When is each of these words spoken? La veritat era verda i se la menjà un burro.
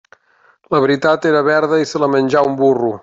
La 0.75 0.79
veritat 0.85 1.27
era 1.33 1.43
verda 1.49 1.79
i 1.83 1.87
se 1.91 2.03
la 2.05 2.09
menjà 2.17 2.43
un 2.53 2.57
burro. 2.63 2.91